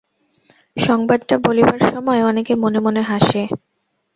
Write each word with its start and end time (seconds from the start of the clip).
সংবাদটা 0.77 1.35
বলিবার 1.37 1.79
সময় 1.91 2.21
অনেকে 2.23 2.53
মনে 2.55 2.79
মনে 2.79 3.01
হাসে। 3.01 3.41